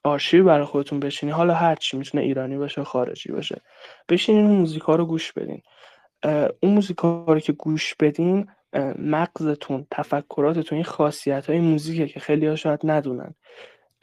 آرشیو 0.05 0.45
برای 0.45 0.65
خودتون 0.65 1.01
بشینی 1.01 1.33
حالا 1.33 1.55
هر 1.55 1.75
چی 1.75 1.97
می‌تونه 1.97 2.25
ایرانی 2.25 2.59
باشه 2.59 2.85
خارجی 2.85 3.33
باشه. 3.33 3.61
بشینین 4.09 4.47
اون 4.47 4.57
موزیک 4.57 4.83
ها 4.83 4.97
رو 4.97 5.07
گوش 5.07 5.33
بدین. 5.33 5.63
اون 6.63 6.75
موزیک 6.75 6.99
ها 6.99 7.25
رو 7.29 7.41
که 7.41 7.53
گوش 7.53 7.95
بدین 7.95 8.47
مغزتون 8.99 9.87
تفکراتتون 9.91 10.77
این 10.77 10.85
خاصیت 10.85 11.51
های 11.51 11.61
موزیکه 11.61 12.07
که 12.07 12.21
خیلی 12.21 12.47
ها 12.47 12.57
شاید 12.57 12.81
ندونن. 12.85 13.35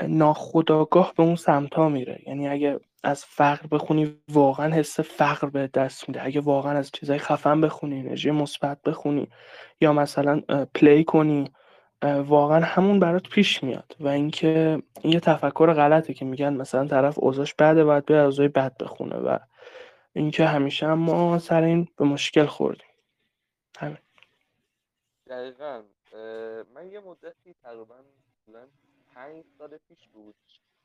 ناخداگاه 0.07 1.13
به 1.17 1.23
اون 1.23 1.35
سمتا 1.35 1.89
میره. 1.89 2.19
یعنی 2.27 2.47
اگه 2.47 2.79
از 3.03 3.25
فقر 3.25 3.67
بخونی 3.71 4.15
واقعا 4.29 4.73
حس 4.73 4.99
فقر 4.99 5.49
به 5.49 5.69
دست 5.73 6.09
میده. 6.09 6.25
اگه 6.25 6.41
واقعا 6.41 6.77
از 6.77 6.91
چیزای 6.91 7.17
خفن 7.17 7.61
بخونی 7.61 7.99
انرژی 7.99 8.31
مثبت 8.31 8.81
بخونی 8.81 9.27
یا 9.81 9.93
مثلا 9.93 10.41
پلی 10.75 11.03
کنی 11.03 11.51
واقعا 12.01 12.59
همون 12.59 12.99
برات 12.99 13.29
پیش 13.29 13.63
میاد. 13.63 13.95
و 13.99 14.07
اینکه 14.07 14.83
این 15.01 15.13
یه 15.13 15.19
تفکر 15.19 15.73
غلطه 15.73 16.13
که 16.13 16.25
میگن 16.25 16.53
مثلا 16.53 16.87
طرف 16.87 17.19
اوضاعش 17.19 17.53
بده 17.53 17.83
باید 17.83 18.05
به 18.05 18.17
اوضاع 18.17 18.47
بد 18.47 18.77
بخونه. 18.77 19.15
و 19.15 19.37
اینکه 20.13 20.45
همیشه 20.45 20.87
هم 20.87 20.99
ما 20.99 21.39
سر 21.39 21.63
این 21.63 21.87
به 21.97 22.05
مشکل 22.05 22.45
خوردیم. 22.45 22.87
همین. 23.77 23.97
دقیقا. 25.27 25.83
من 26.75 26.91
یه 26.91 26.99
مدتی 26.99 27.55
تقریبا 27.63 27.95
پنج 29.15 29.43
سال 29.57 29.77
پیش 29.89 30.07
بود 30.07 30.35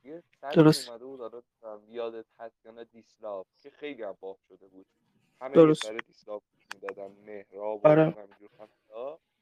یه 0.05 0.23
سری 0.41 0.55
درست. 0.55 0.89
اومده 0.89 1.05
بود 1.05 1.45
یادت 1.89 2.25
هست 2.39 2.67
یا 2.67 2.85
دیسلاف. 2.85 3.47
که 3.63 3.71
خیلی 3.71 4.03
هم 4.03 4.17
باف 4.21 4.37
شده 4.49 4.67
بود. 4.67 4.87
همه 5.41 5.55
درست. 5.55 5.85
سر 5.85 5.97
دیسلاف 6.07 6.43
می‌دادن 6.75 7.11
مهراب 7.27 7.85
و 7.85 7.89
آره. 7.89 8.15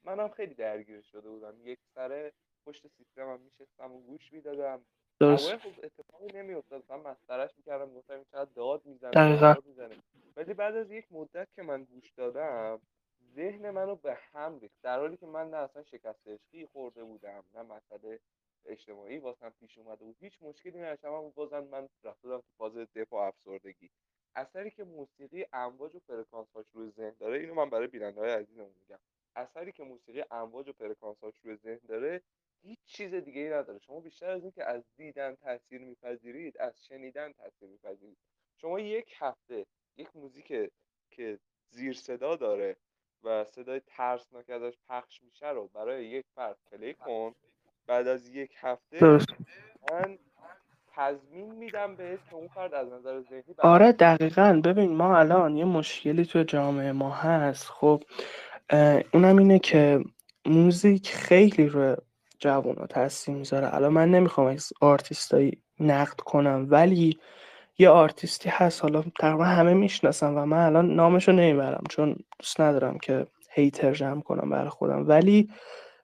منم 0.04 0.28
خیلی 0.28 0.54
درگیر 0.54 1.00
شده 1.00 1.30
بودم. 1.30 1.54
یک 1.64 1.78
سره 1.94 2.32
پشت 2.66 2.86
سیستم 2.88 3.28
هم 3.28 3.40
میشستم 3.40 3.92
و 3.92 4.00
گوش 4.00 4.32
می‌دادم. 4.32 4.84
درست. 5.20 5.56
خب 5.56 5.84
اتفاقی 5.84 6.38
نمیافتاد. 6.38 6.84
من 6.88 7.00
مسخرش 7.00 7.50
می‌کردم 7.56 7.94
گفتم 7.94 8.14
این 8.14 8.24
چقدر 8.24 8.50
داد 8.54 8.86
می‌زنه 8.86 9.10
دقیقا. 9.10 9.52
داد 9.52 9.66
می‌زنه. 9.66 9.96
ولی 10.36 10.54
بعد 10.54 10.76
از 10.76 10.90
یک 10.90 11.06
مدت 11.10 11.48
که 11.54 11.62
من 11.62 11.84
گوش 11.84 12.10
دادم 12.10 12.80
ذهن 13.34 13.70
منو 13.70 13.96
به 13.96 14.14
هم 14.14 14.58
ریخت. 14.58 14.74
در 14.82 14.98
حالی 14.98 15.16
که 15.16 15.26
من 15.26 15.50
نه 15.50 15.56
اصلا 15.56 15.82
شکست 15.82 16.28
عشقی 16.28 16.66
خورده 16.66 17.04
بودم 17.04 17.44
نه 17.54 17.62
مسئله 17.62 18.20
اجتماعی 18.66 19.18
واسم 19.18 19.52
پیش 19.60 19.78
اومده 19.78 20.04
بود. 20.04 20.16
هیچ 20.20 20.38
مشکلی 20.42 20.78
نداشتم 20.78 21.12
اما 21.12 21.28
بازم 21.28 21.64
من 21.64 21.88
رفته 22.04 22.28
بودم 22.28 22.40
تو 22.40 22.52
فاز 22.58 22.76
دف 22.76 23.12
و 23.12 23.16
افسردگی. 23.16 23.90
اثری 24.34 24.70
که 24.70 24.84
موسیقی 24.84 25.46
امواج 25.52 25.96
و 25.96 25.98
فرکانس‌هاش 25.98 26.66
روی 26.72 26.90
ذهن 26.90 27.14
داره 27.20 27.38
اینو 27.38 27.54
من 27.54 27.70
برای 27.70 27.86
بیننده‌های 27.86 28.30
عزیزمون 28.30 28.70
میگم. 28.80 28.98
اثری 29.36 29.72
که 29.72 29.84
موسیقی 29.84 30.24
امواج 30.30 30.68
و 30.68 30.72
فرکانس‌هاش 30.72 31.34
روی 31.44 31.56
ذهن 31.56 31.80
داره 31.88 32.22
هیچ 32.62 32.78
چیز 32.84 33.14
دیگه 33.14 33.40
ای 33.40 33.48
نداره. 33.48 33.78
شما 33.78 34.00
بیشتر 34.00 34.30
از 34.30 34.42
اینکه 34.42 34.64
از 34.64 34.82
دیدن 34.96 35.34
تاثیر 35.34 35.80
میپذیرید 35.80 36.58
از 36.58 36.84
شنیدن 36.86 37.32
تاثیر 37.32 37.68
میپذیرید. 37.68 38.18
شما 38.56 38.80
یک 38.80 39.14
هفته 39.18 39.66
یک 39.96 40.08
موزیک 40.14 40.70
که 41.10 41.38
زیر 41.70 41.92
صدا 41.92 42.36
داره 42.36 42.76
و 43.22 43.44
صدای 43.44 43.80
ترسناک 43.86 44.50
ازش 44.50 44.74
پخش 44.88 45.22
میشه 45.22 45.48
رو 45.48 45.68
برای 45.68 46.06
یک 46.06 46.26
فرد 46.34 46.56
play 46.70 46.94
کن. 46.94 47.34
بعد 47.86 48.08
از 48.08 48.28
یک 48.28 48.54
هفته 48.56 49.18
من 49.92 50.18
تضمین 50.94 51.54
میدم 51.54 51.96
بهت 51.96 52.20
که 52.30 52.34
اون 52.34 52.48
فرد 52.48 52.74
از 52.74 52.92
نظر 52.92 53.20
ذهنی 53.20 53.54
آره 53.58 53.92
دقیقا. 53.92 54.60
ببین 54.64 54.92
ما 54.94 55.18
الان 55.18 55.56
یه 55.56 55.64
مشکلی 55.64 56.24
تو 56.24 56.42
جامعه 56.42 56.92
ما 56.92 57.10
هست. 57.10 57.68
خب 57.68 58.02
اونم 59.14 59.36
اینه 59.38 59.58
که 59.58 60.04
موزیک 60.46 61.08
خیلی 61.08 61.66
روی 61.66 61.96
جوونا 62.38 62.86
تاثیر 62.86 63.34
می‌ذاره. 63.34 63.74
الان 63.74 63.92
من 63.92 64.10
نمی‌خوام 64.10 64.46
از 64.46 64.72
آرتیستایی 64.80 65.62
نقد 65.80 66.20
کنم 66.20 66.66
ولی 66.70 67.18
یه 67.78 67.88
آرتیستی 67.88 68.48
هست 68.48 68.82
حالا 68.82 69.04
تقریبا 69.20 69.44
همه 69.44 69.74
می‌شناسم 69.74 70.36
و 70.36 70.46
من 70.46 70.66
الان 70.66 70.94
نامشو 70.94 71.32
نمی‌برم 71.32 71.84
چون 71.88 72.16
دوست 72.38 72.60
ندارم 72.60 72.98
که 72.98 73.26
hater 73.50 73.92
جمع 73.92 74.20
کنم 74.20 74.50
برای 74.50 74.68
خودم. 74.68 75.08
ولی 75.08 75.48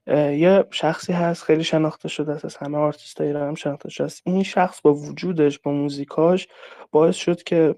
یه 0.07 0.65
شخصی 0.71 1.13
هست 1.13 1.43
خیلی 1.43 1.65
شناخته 1.65 2.09
شده 2.09 2.33
است 2.33 2.45
از 2.45 2.57
همه 2.57 2.79
آرتیست 2.79 3.21
ایران 3.21 3.49
هم 3.49 3.55
شناخته 3.55 3.91
شده 3.91 4.05
است. 4.05 4.23
این 4.25 4.43
شخص 4.43 4.81
با 4.81 4.95
وجودش 4.95 5.59
با 5.59 5.73
موزیکاش 5.73 6.49
باعث 6.91 7.17
شد 7.17 7.43
که 7.43 7.75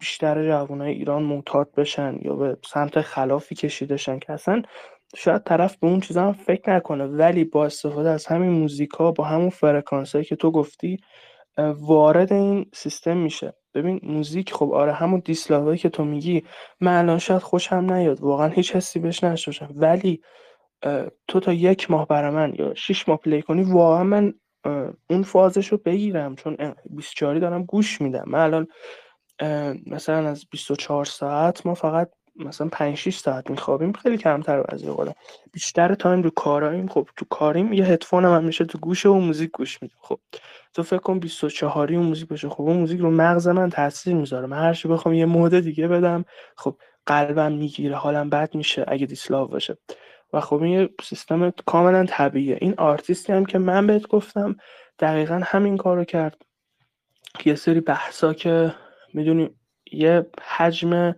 بیشتر 0.00 0.46
جوانای 0.48 0.92
ایران 0.92 1.22
معتاد 1.22 1.72
بشن 1.76 2.18
یا 2.22 2.34
به 2.36 2.56
سمت 2.66 3.00
خلافی 3.00 3.54
کشیده 3.54 3.99
شن 3.99 4.18
که 4.18 4.32
اصلا 4.32 4.62
شاید 5.16 5.44
طرف 5.44 5.76
به 5.76 5.86
اون 5.86 6.00
چیزا 6.00 6.22
هم 6.22 6.32
فکر 6.32 6.76
نکنه. 6.76 7.06
ولی 7.06 7.44
با 7.44 7.66
استفاده 7.66 8.10
از 8.10 8.26
همین 8.26 8.50
موزیکا 8.50 9.12
با 9.12 9.24
همون 9.24 9.50
فرکانسایی 9.50 10.24
که 10.24 10.36
تو 10.36 10.50
گفتی 10.50 10.98
وارد 11.58 12.32
این 12.32 12.66
سیستم 12.74 13.16
میشه. 13.16 13.54
ببین 13.74 14.00
موزیک 14.02 14.52
خب 14.52 14.72
آره 14.72 14.92
همون 14.92 15.22
dislove 15.24 15.66
ایی 15.66 15.78
که 15.78 15.88
تو 15.88 16.04
میگی 16.04 16.44
من 16.80 16.98
الان 16.98 17.18
شاید 17.18 17.42
خوشم 17.42 17.92
نیاد 17.92 18.20
واقعا 18.20 18.48
هیچ 18.48 18.76
حسی 18.76 18.98
بهش 18.98 19.24
باشم. 19.24 19.68
ولی 19.76 20.20
تو 21.28 21.40
تا 21.40 21.52
یک 21.52 21.90
ماه 21.90 22.06
برای 22.06 22.30
من 22.30 22.52
یا 22.58 22.74
شیش 22.74 23.08
ماه 23.08 23.18
play 23.18 23.42
کنی 23.42 23.62
واقعا 23.62 24.04
من 24.04 24.34
اون 25.10 25.22
فازش 25.22 25.68
رو 25.68 25.78
بگیرم. 25.78 26.36
چون 26.36 26.56
اه، 26.58 26.74
24 26.90 27.38
دارم 27.38 27.64
گوش 27.64 28.00
میدم. 28.00 28.24
من 28.26 28.38
الان 28.40 28.66
مثلا 29.86 30.28
از 30.28 30.44
24 30.50 31.04
ساعت 31.04 31.66
ما 31.66 31.74
فقط 31.74 32.10
مثلا 32.36 32.68
5 32.72 32.96
6 32.96 33.18
ساعت 33.18 33.50
میخوابیم 33.50 33.92
خیلی 33.92 34.18
کمتر 34.18 34.62
بعضی 34.62 34.86
اوقات 34.86 35.16
بیشتر 35.52 35.94
time 35.94 36.22
رو 36.22 36.30
کاراییم 36.30 36.88
خب 36.88 37.08
تو 37.16 37.24
کاریم 37.30 37.72
یه 37.72 37.84
headphone 37.84 38.24
هم 38.24 38.36
همیشه 38.36 38.64
تو 38.64 38.78
گوشه 38.78 39.08
و 39.08 39.14
موزیک 39.14 39.50
گوش 39.50 39.82
میدم 39.82 39.96
خب 40.00 40.20
تو 40.74 40.82
فکر 40.82 40.98
کن 40.98 41.18
24 41.18 41.92
اون 41.92 42.06
موزیک 42.06 42.28
باشه 42.28 42.48
خب 42.48 42.62
اون 42.62 42.76
موزیک 42.76 43.00
رو 43.00 43.10
مغز 43.10 43.48
من 43.48 43.70
تاثیر 43.70 44.14
می‌ذاره 44.14 44.46
من 44.46 44.58
هر 44.58 44.86
بخوام 44.88 45.14
یه 45.14 45.26
مود 45.26 45.54
دیگه 45.54 45.88
بدم 45.88 46.24
خب 46.56 46.76
قلبم 47.06 47.52
می‌گیره 47.52 47.96
حالم 47.96 48.30
بد 48.30 48.54
میشه 48.54 48.84
اگه 48.88 49.06
دیسلاو 49.06 49.48
باشه. 49.48 49.78
و 50.32 50.40
خب 50.40 50.62
این 50.62 50.88
سیستم 51.02 51.50
کاملا 51.50 52.06
طبیعیه. 52.08 52.58
این 52.60 52.74
آرتیستی 52.78 53.32
هم 53.32 53.44
که 53.44 53.58
من 53.58 53.86
بهت 53.86 54.08
گفتم 54.08 54.56
دقیقا 54.98 55.40
همین 55.44 55.76
کارو 55.76 56.04
کرد. 56.04 56.42
یه 57.44 57.54
سری 57.54 57.80
بحثا 57.80 58.34
که 58.34 58.74
می‌دونی 59.14 59.50
یه 59.92 60.26
حجم 60.42 61.14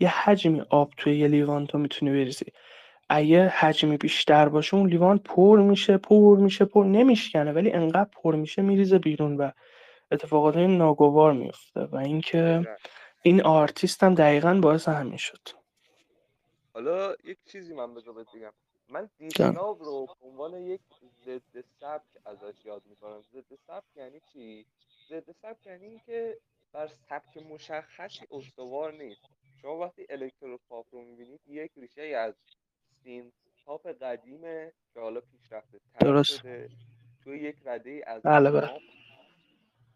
یه 0.00 0.08
حجمی 0.08 0.60
آب 0.60 0.92
توی 0.96 1.18
یه 1.18 1.28
لیوان 1.28 1.66
تو 1.66 1.78
می‌تونی 1.78 2.12
بریزی. 2.12 2.46
اگه 3.08 3.48
حجمی 3.48 3.96
بیشتر 3.96 4.48
باشه 4.48 4.74
اون 4.74 4.88
لیوان 4.88 5.18
پر 5.18 5.60
میشه 5.60 5.96
پر 5.96 6.38
میشه 6.38 6.64
پر 6.64 6.84
نمیشکنه 6.84 7.52
ولی 7.52 7.72
انقدر 7.72 8.10
پر 8.22 8.34
میشه 8.34 8.62
میریزه 8.62 8.98
بیرون 8.98 9.36
و 9.36 9.50
اتفاقات 10.10 10.56
ناگوار 10.56 11.32
میفته 11.32 11.80
و 11.80 11.96
اینکه. 11.96 12.66
این 13.26 13.42
آرتیست 13.42 14.02
هم 14.02 14.14
دقیقا 14.14 14.54
باعث 14.62 14.88
همین 14.88 15.16
شد. 15.16 15.48
حالا 16.74 17.14
یک 17.24 17.38
چیزی 17.46 17.74
من 17.74 17.94
بذار 17.94 18.14
بگم. 18.14 18.52
من 18.88 19.10
dislove 19.18 19.78
رو 19.80 20.06
به 20.06 20.26
عنوان 20.28 20.54
یک 20.54 20.80
ضد 21.26 21.64
سبک 21.80 22.26
ازش 22.26 22.64
یاد 22.64 22.82
می‌کنم. 22.90 23.22
ضد 23.32 23.54
سبک 23.66 23.96
یعنی 23.96 24.20
چی؟ 24.32 24.66
ضد 25.08 25.30
سبک 25.42 25.66
یعنی 25.66 25.86
اینکه 25.86 26.36
بر 26.74 26.86
سبک 26.86 27.36
مشخصی 27.36 28.26
استوار 28.30 28.92
نیست 28.92 29.22
شما 29.62 29.78
وقتی 29.78 30.06
electropop 30.10 30.86
رو 30.90 31.02
می‌بینید 31.02 31.40
یک 31.46 31.72
ریشه 31.76 32.02
ای 32.02 32.14
از 32.14 32.34
synth-pop 33.02 33.86
قدیمه 33.86 34.72
که 34.94 35.00
حالا 35.00 35.20
پیشرفته 35.20 35.80
درست. 36.00 36.36
شده 36.38 36.70
توی 37.24 37.38
یک 37.38 37.56
رده 37.64 37.90
ای 37.90 38.02
از 38.02 38.22
بله، 38.22 38.50
بله. 38.50 38.80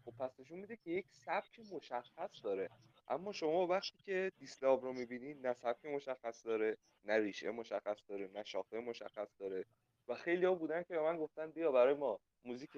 خب 0.05 0.13
پس 0.19 0.39
نشون 0.39 0.59
میده 0.59 0.75
که 0.75 0.91
یک 0.91 1.05
سبک 1.09 1.59
مشخص 1.73 2.43
داره 2.43 2.69
اما 3.07 3.31
شما 3.31 3.67
وقتی 3.67 3.97
که 4.05 4.31
دیسلاو 4.37 4.79
رو 4.79 4.93
می‌بینید 4.93 5.47
نه 5.47 5.53
سبک 5.53 5.85
مشخص 5.85 6.45
داره 6.45 6.77
نه 7.05 7.17
ریشه 7.19 7.51
مشخص 7.51 8.03
داره 8.07 8.29
نه 8.35 8.43
شاخه 8.43 8.79
مشخص 8.79 9.29
داره 9.39 9.65
و 10.07 10.15
خیلی 10.15 10.45
ها 10.45 10.55
بودن 10.55 10.83
که 10.83 10.93
به 10.93 11.01
من 11.01 11.17
گفتن 11.17 11.51
بیا 11.51 11.71
برای 11.71 11.93
ما 11.93 12.19
موزیک 12.45 12.71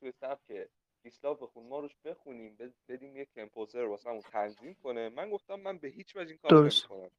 توی 0.00 0.12
سبک 0.12 0.68
دیسلاو 1.02 1.36
بخون 1.36 1.68
ما 1.68 1.80
روش 1.80 1.96
بخونیم 2.04 2.56
بد- 2.56 2.74
بدیم 2.88 3.16
یک 3.16 3.30
کمپوزر 3.34 3.84
واسه 3.84 4.22
تنظیم 4.22 4.74
کنه. 4.74 5.10
من 5.10 5.30
گفتم 5.30 5.60
من 5.60 5.78
به 5.78 5.88
هیچ 5.88 6.16
وجه 6.16 6.30
این 6.30 6.38
کار. 6.38 6.54
نمی‌کنم. 6.64 7.10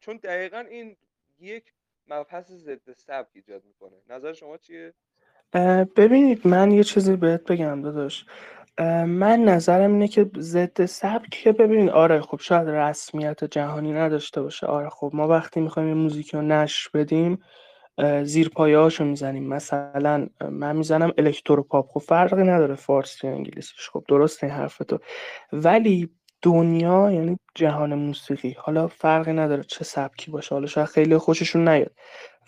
چون 0.00 0.16
دقیقا 0.16 0.58
این 0.60 0.96
یک 1.40 1.74
مبحث 2.08 2.52
ضد 2.52 2.92
سبک 2.92 3.30
ایجاد 3.34 3.64
می‌کنه. 3.64 4.02
نظر 4.08 4.32
شما 4.32 4.58
چیه؟ 4.58 4.94
ببینید 5.96 6.46
من 6.46 6.70
یه 6.72 6.84
چیزی 6.84 7.16
بهت 7.16 7.44
بگم 7.52 7.82
داداش. 7.82 8.26
من 9.06 9.40
نظرم 9.44 9.92
اینه 9.92 10.08
که 10.08 10.30
ضد 10.38 10.86
سبک 10.86 11.30
که 11.30 11.52
ببینید 11.52 11.90
آره 11.90 12.20
خب 12.20 12.40
شاید 12.40 12.68
رسمیت 12.68 13.44
جهانی 13.44 13.92
نداشته 13.92 14.42
باشه. 14.42 14.66
آره 14.66 14.90
خب 14.90 15.10
ما 15.14 15.28
وقتی 15.28 15.60
می‌خوایم 15.60 15.88
یه 15.88 15.94
موزیک 15.94 16.34
رو 16.34 16.42
نشر 16.42 16.90
بدیم 16.94 17.44
زیر 18.24 18.48
پایه‌هاشو 18.48 19.04
می‌زنیم. 19.04 19.48
مثلا 19.48 20.28
من 20.50 20.76
می‌زنم 20.76 21.12
الکتروپاپ 21.18 21.90
خب 21.90 22.00
فرقی 22.00 22.42
نداره 22.42 22.74
فارسی 22.74 23.26
یا 23.26 23.32
انگلیسیش. 23.32 23.90
خب 23.90 24.04
درست 24.08 24.44
این 24.44 24.52
حرف 24.52 24.78
تو 24.78 24.98
ولی 25.52 26.10
دنیا 26.42 27.10
یعنی 27.12 27.38
جهان 27.54 27.94
موسیقی. 27.94 28.56
حالا 28.58 28.86
فرقی 28.86 29.32
نداره 29.32 29.62
چه 29.62 29.84
سبکی 29.84 30.30
باشه. 30.30 30.54
حالا 30.54 30.66
شاید 30.66 30.86
خیلی 30.86 31.18
خوششون 31.18 31.68
نیاد. 31.68 31.92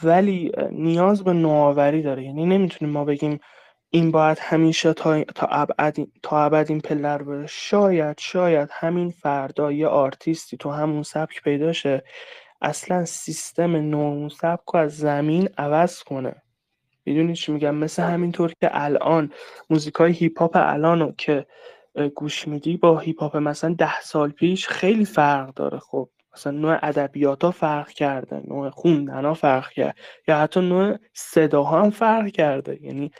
ولی 0.02 0.52
نیاز 0.70 1.24
به 1.24 1.32
نوآوری 1.32 2.02
داره. 2.02 2.24
یعنی 2.24 2.46
نمی‌تونیم 2.46 2.94
ما 2.94 3.04
بگیم 3.04 3.38
این 3.90 4.10
باید 4.10 4.38
همیشه 4.40 4.92
تا 4.92 5.24
تا 5.24 5.46
ابد 5.46 5.96
تا 6.22 6.44
ابد 6.44 6.66
این 6.68 6.80
پلر 6.80 7.22
بره. 7.22 7.46
شاید 7.46 8.18
شاید 8.20 8.68
همین 8.72 9.10
فردا 9.10 9.72
یه 9.72 9.86
آرتیستی 9.86 10.56
تو 10.56 10.70
همون 10.70 11.02
سبک 11.02 11.42
پیدا 11.42 11.72
شه 11.72 12.04
اصلا 12.64 13.04
سیستم 13.04 13.76
نو 13.76 13.98
اون 13.98 14.28
سبک 14.28 14.68
رو 14.74 14.80
از 14.80 14.96
زمین 14.96 15.48
عوض 15.58 16.02
کنه. 16.02 16.34
می‌دونی 17.06 17.34
چی 17.34 17.52
میگم؟ 17.52 17.74
مثل 17.74 18.02
همینطور 18.02 18.52
که 18.60 18.70
الان 18.72 19.32
موزیکای 19.70 20.12
hip 20.12 20.38
hop 20.38 20.52
الانو 20.54 21.12
که 21.18 21.46
گوش 22.14 22.48
میدی 22.48 22.76
با 22.76 22.98
hip 22.98 23.20
hop 23.22 23.36
مثلا 23.36 23.74
ده 23.78 24.00
سال 24.00 24.30
پیش 24.30 24.68
خیلی 24.68 25.04
فرق 25.04 25.54
داره. 25.54 25.78
خب 25.78 26.08
مثلا 26.34 26.52
نوع 26.52 26.78
ادبیات 26.82 27.44
ها 27.44 27.50
فرق 27.50 27.88
کرده 27.88 28.42
نوع 28.48 28.70
خوندن 28.70 29.24
ها 29.24 29.34
فرق 29.34 29.70
کرد 29.70 29.96
یا 30.28 30.38
حتی 30.38 30.60
نوع 30.60 30.96
صداها 31.12 31.82
هم 31.82 31.90
فرق 31.90 32.26
کرده. 32.26 32.78
یعنی 32.82 33.10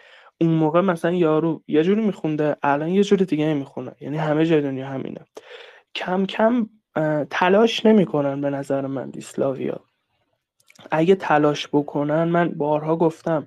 اون 0.40 0.50
موقع 0.50 0.80
مثلا 0.80 1.12
یارو 1.12 1.62
یه 1.68 1.82
جوری 1.82 2.02
میخونده 2.02 2.56
الان 2.62 2.88
یه 2.88 3.04
جوری 3.04 3.24
دیگه 3.24 3.54
می‌خونه. 3.54 3.92
یعنی 4.00 4.16
همه 4.16 4.46
جای 4.46 4.60
دنیا 4.60 4.86
همینه. 4.86 5.20
کم 5.94 6.26
کم 6.26 6.68
تلاش 7.30 7.86
نمی‌کنن 7.86 8.40
به 8.40 8.50
نظر 8.50 8.86
من 8.86 9.10
dislove 9.10 9.65
یا. 9.65 9.80
اگه 10.90 11.14
تلاش 11.14 11.68
بکنن 11.68 12.24
من 12.24 12.48
بارها 12.48 12.96
گفتم 12.96 13.46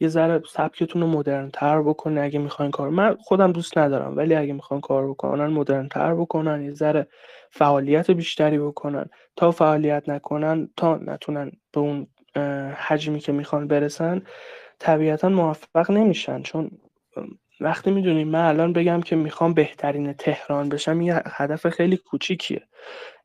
یه 0.00 0.08
ذره 0.08 0.42
سبکتون 0.48 1.02
رو 1.02 1.08
مدرن 1.08 1.50
تر 1.50 1.82
بکنه 1.82 2.20
اگه 2.20 2.38
می‌خواین 2.38 2.70
کار. 2.70 2.88
من 2.88 3.16
خودم 3.20 3.52
دوست 3.52 3.78
ندارم 3.78 4.16
ولی 4.16 4.34
اگه 4.34 4.52
می‌خوان 4.52 4.80
کار 4.80 5.08
بکنن 5.08 5.46
مدرن 5.46 5.88
تر 5.88 6.14
بکنن 6.14 6.64
یه 6.64 6.72
ذره 6.72 7.06
فعالیت 7.50 8.10
بیشتری 8.10 8.58
بکنن. 8.58 9.06
تا 9.36 9.50
فعالیت 9.50 10.08
نکنن 10.08 10.68
تا 10.76 10.96
نتونن 10.96 11.52
به 11.72 11.80
اون 11.80 12.06
حجمی 12.76 13.20
که 13.20 13.32
می‌خوان 13.32 13.68
برسن 13.68 14.22
طبیعتا 14.78 15.28
موفق 15.28 15.90
نمیشن. 15.90 16.42
چون 16.42 16.70
وقتی 17.60 17.90
می‌دونیم 17.90 18.28
من 18.28 18.44
الان 18.44 18.72
بگم 18.72 19.00
که 19.00 19.16
می‌خوام 19.16 19.54
بهترین 19.54 20.12
تهران 20.12 20.68
بشم 20.68 21.00
یه 21.00 21.22
هدف 21.26 21.68
خیلی 21.68 21.96
کوچیکیه. 21.96 22.62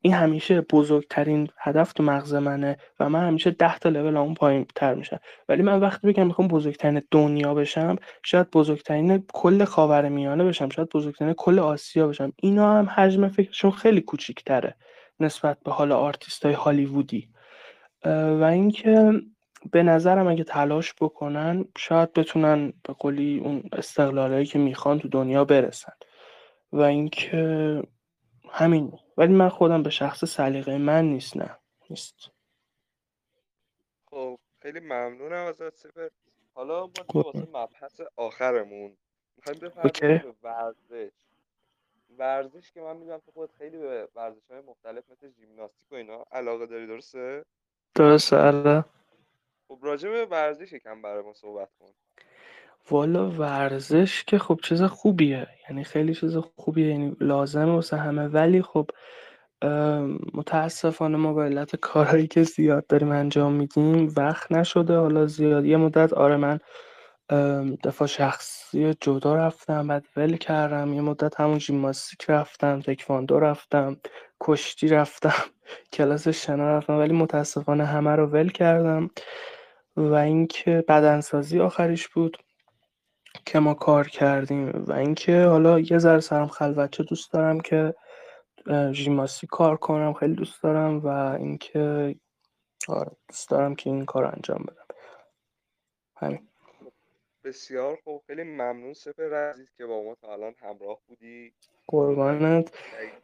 این 0.01 0.13
همیشه 0.13 0.61
بزرگترین 0.61 1.47
هدف 1.57 1.93
تو 1.93 2.03
مغز 2.03 2.33
منه 2.33 2.77
و 2.99 3.09
من 3.09 3.27
همیشه 3.27 3.51
ده 3.51 3.79
تا 3.79 3.89
لول 3.89 4.17
اون 4.17 4.33
پایین 4.33 4.65
تر 4.75 4.93
میشم. 4.93 5.19
ولی 5.49 5.63
من 5.63 5.79
وقتی 5.79 6.07
بگم 6.07 6.27
می‌خوام 6.27 6.47
بزرگترین 6.47 7.01
دنیا 7.11 7.53
بشم 7.53 7.95
شاید 8.23 8.51
بزرگترین 8.51 9.23
کل 9.33 9.65
خاور 9.65 10.09
میانه 10.09 10.43
بشم 10.43 10.69
شاید 10.69 10.89
بزرگترین 10.89 11.33
کل 11.33 11.59
آسیا 11.59 12.07
بشم 12.07 12.33
اینا 12.35 12.77
هم 12.77 12.89
حجم 12.95 13.27
فکرشون 13.27 13.71
خیلی 13.71 14.01
کوچیکتره 14.01 14.75
نسبت 15.19 15.57
به 15.65 15.71
حال 15.71 15.91
آرتیست 15.91 16.45
های 16.45 16.53
هالیوودی 16.53 17.29
و 18.39 18.43
اینکه 18.43 19.11
به 19.71 19.83
نظرم 19.83 20.27
اگه 20.27 20.43
تلاش 20.43 20.93
بکنن 21.01 21.65
شاید 21.77 22.13
بتونن 22.13 22.73
به 22.83 22.93
قولی 22.93 23.39
اون 23.39 23.63
استقلالایی 23.71 24.45
که 24.45 24.59
می‌خوان 24.59 24.99
تو 24.99 25.07
دنیا 25.07 25.45
برسن. 25.45 25.93
و 26.73 26.81
اینکه 26.81 27.83
همین. 28.49 28.99
ولی 29.17 29.33
من 29.33 29.49
خودم 29.49 29.83
به 29.83 29.89
شخص 29.89 30.25
سلیقه 30.25 30.77
من 30.77 31.05
نیست 31.05 31.37
نه. 31.37 31.57
نیست. 31.89 32.15
خب 34.05 34.39
خیلی 34.61 34.79
ممنونم 34.79 35.45
ازت 35.45 35.75
سپر 35.75 36.09
حالا 36.53 36.85
ما 36.85 37.21
واسه 37.21 37.47
مبحث 37.53 38.01
آخرمون 38.15 38.97
می‌خوایم 39.37 39.59
بپردازیم 39.59 40.17
به 40.17 40.33
ورزش. 40.43 41.11
ورزش 42.17 42.71
که 42.71 42.81
من 42.81 42.97
می‌دونم 42.97 43.17
تو 43.25 43.31
خود 43.31 43.49
خیلی 43.57 43.77
به 43.77 44.07
ورزش 44.15 44.51
های 44.51 44.61
مختلف 44.61 45.03
مثل 45.11 45.29
ژیمناستیک 45.39 45.91
و 45.91 45.95
اینا 45.95 46.25
علاقه 46.31 46.65
داری 46.65 46.87
درسته؟ 46.87 47.45
درسته 47.95 48.37
آره. 48.37 48.85
خب 49.71 49.79
راجع 49.81 50.09
به 50.09 50.25
ورزش 50.25 50.73
یکم 50.73 51.01
برای 51.01 51.23
ما 51.23 51.33
صحبت 51.33 51.69
کن. 51.79 51.87
والا 52.89 53.31
ورزش 53.31 54.23
که 54.23 54.39
خب 54.39 54.59
چیز 54.63 54.83
خوبیه. 54.83 55.47
یعنی 55.69 55.83
خیلی 55.83 56.15
چیز 56.15 56.37
خوبیه 56.37 56.87
یعنی 56.87 57.15
لازمه 57.19 57.73
واسه 57.73 57.97
همه. 57.97 58.27
ولی 58.27 58.61
خب 58.61 58.89
متاسفانه 60.33 61.17
ما 61.17 61.33
به 61.33 61.43
علت 61.43 61.75
کارهایی 61.75 62.27
که 62.27 62.43
زیاد 62.43 62.87
داریم 62.87 63.11
انجام 63.11 63.53
میدیم 63.53 64.13
وقت 64.17 64.51
نشده. 64.51 64.97
حالا 64.97 65.25
زیاد 65.27 65.65
یه 65.65 65.77
مدت 65.77 66.13
آره 66.13 66.37
من 66.37 66.59
دفاع 67.83 68.07
شخصی 68.07 68.93
جدا 69.01 69.35
رفتم 69.35 69.87
بعد 69.87 70.05
ول 70.17 70.37
کردم. 70.37 70.93
یه 70.93 71.01
مدت 71.01 71.39
همون 71.39 71.59
ژیمناستیک 71.59 72.29
رفتم 72.29 72.81
تکواندو 72.81 73.39
رفتم 73.39 73.97
کشتی 74.41 74.87
رفتم 74.87 75.43
کلاس 75.93 76.27
شنا 76.27 76.77
رفتم. 76.77 76.97
ولی 76.99 77.13
متاسفانه 77.13 77.85
همه 77.85 78.11
رو 78.15 78.27
ول 78.27 78.49
کردم. 78.49 79.09
و 79.95 80.13
اینکه 80.13 80.83
بدنسازی 80.87 81.59
آخریش 81.59 82.07
بود 82.07 82.37
که 83.45 83.59
ما 83.59 83.73
کار 83.73 84.07
کردیم. 84.07 84.69
و 84.69 84.91
اینکه 84.93 85.43
حالا 85.43 85.79
یه 85.79 85.97
ذره 85.97 86.19
سرم 86.19 86.47
خلوتچه 86.47 87.03
دوست 87.03 87.31
دارم 87.33 87.59
که 87.59 87.95
ژیمناستیک 88.91 89.49
کار 89.49 89.77
کنم 89.77 90.13
خیلی 90.13 90.35
دوست 90.35 90.63
دارم 90.63 90.99
و 90.99 91.07
اینکه 91.07 92.15
آره 92.87 93.11
دوست 93.29 93.49
دارم 93.49 93.75
که 93.75 93.89
این 93.89 94.05
کار 94.05 94.25
انجام 94.25 94.65
بدم. 94.67 94.85
همین. 96.17 96.47
بسیار 97.43 97.97
خوب. 98.03 98.23
خیلی 98.27 98.43
ممنون 98.43 98.93
سپر 98.93 99.33
عزیز 99.33 99.67
که 99.77 99.85
با 99.85 100.03
ما 100.03 100.15
تا 100.15 100.33
الان 100.33 100.53
همراه 100.61 100.99
بودی. 101.07 101.53
قربانت. 101.87 102.73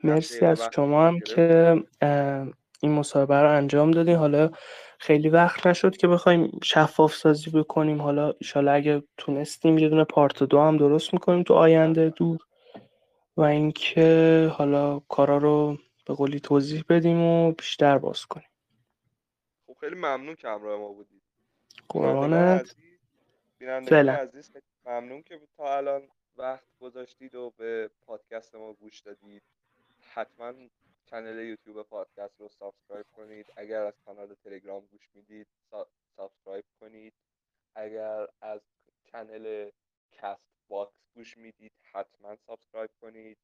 مرسی 0.04 0.46
از 0.46 0.70
شما 0.76 1.08
هم 1.08 1.20
که 1.20 1.76
این 2.80 2.92
مصاحبه 2.92 3.36
رو 3.36 3.58
انجام 3.58 3.92
دادین 3.92 4.16
حالا 4.16 4.50
خیلی 5.00 5.30
وقت 5.30 5.68
نشد 5.68 5.98
که 5.98 6.08
بخوایم 6.08 6.60
شفاف 6.64 7.16
سازی 7.16 7.50
بکنیم. 7.50 8.02
حالا 8.02 8.34
ایشالا 8.40 8.72
اگه 8.72 9.04
تونستیم 9.18 9.78
یه 9.78 9.90
دونه 9.90 10.04
پارت 10.04 10.44
دو 10.44 10.60
هم 10.60 10.78
درست 10.78 11.14
می‌کنیم 11.14 11.44
تو 11.44 11.54
آینده 11.54 12.10
دور. 12.10 12.40
و 13.38 13.42
اینکه 13.42 14.52
حالا 14.54 15.00
کارا 15.00 15.38
رو 15.38 15.78
به 16.08 16.14
قولی 16.14 16.40
توضیح 16.40 16.84
بدیم 16.90 17.22
و 17.22 17.52
بیشتر 17.52 17.98
باز 17.98 18.26
کنیم. 18.26 18.48
خب 19.68 19.78
خیلی 19.80 19.96
ممنون 19.96 20.36
که 20.36 20.48
همراه 20.48 20.80
ما 20.80 20.88
بودید. 20.88 21.22
قربانت. 21.90 22.76
عزیز 23.62 24.52
خیلی 24.52 24.62
ممنون 24.86 25.24
که 25.24 25.40
تا 25.58 25.78
الان 25.78 26.02
وقت 26.38 26.64
گذاشتید 26.80 27.36
و 27.36 27.54
به 27.58 27.90
پادکست 28.06 28.56
ما 28.56 28.74
گوش 28.74 29.00
دادید. 29.00 29.44
حتما 30.14 30.54
کانال 31.10 31.40
یوتیوب 31.40 31.84
پادکست 31.84 32.40
رو 32.42 32.50
subscribe 32.50 33.06
کنید. 33.16 33.54
اگر 33.58 33.82
از 33.82 33.94
کانال 34.06 34.34
تلگرام 34.34 34.86
گوش 34.86 35.10
می‌دید 35.14 35.48
subscribe 36.16 36.66
کنید. 36.80 37.14
اگر 37.76 38.28
از 38.42 38.62
کانال 39.12 39.72
Castbox 40.12 40.94
گوش 41.16 41.38
می‌دید 41.38 41.72
حتما 41.94 42.36
subscribe 42.36 42.90
کنید. 43.02 43.38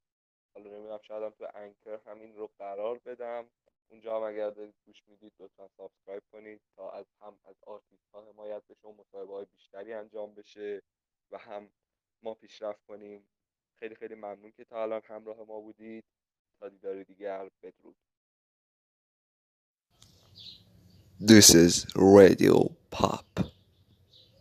حالا 0.54 0.70
نمی‌دونم 0.70 1.00
شاید 1.02 1.34
تو 1.34 1.48
Anchor 1.54 2.00
همین 2.06 2.36
رو 2.36 2.50
قرار 2.58 3.00
بدم. 3.00 3.50
اونجا 3.92 4.16
هم 4.16 4.24
اگر 4.24 4.50
دارید 4.50 4.76
گوش 4.86 5.08
می‌دید 5.08 5.34
لطفا 5.40 5.68
subscribe 5.68 6.24
کنید 6.32 6.62
تا 6.76 6.92
از 6.92 7.06
هم 7.22 7.40
از 7.44 7.56
آرتیست 7.68 8.10
ها 8.14 8.26
حمایت 8.26 8.64
بشه 8.70 8.88
و 8.88 8.92
مصاحبه 8.92 9.34
های 9.34 9.46
بیشتری 9.46 9.94
انجام 9.94 10.34
بشه 10.34 10.82
و 11.32 11.38
هم 11.38 11.70
ما 12.24 12.34
پیشرفت 12.34 12.84
کنیم. 12.88 13.30
خیلی 13.80 13.96
خیلی 13.96 14.16
ممنون 14.16 14.52
که 14.52 14.66
تا 14.66 14.82
الان 14.84 15.02
همراه 15.06 15.38
ما 15.44 15.60
بودید. 15.62 16.06
تا 16.64 16.70
دیدار 16.70 17.04
دیگر 17.04 17.50
بدرود 17.64 17.96
This 21.20 21.54
is 21.56 21.86
Radio 21.96 22.76
Pop. 22.90 23.53